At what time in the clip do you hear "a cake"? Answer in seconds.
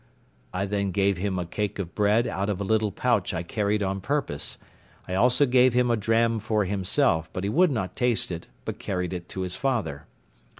1.37-1.77